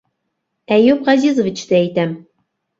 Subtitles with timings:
[0.77, 2.19] Әйүп Ғәзизовичты әйтәм...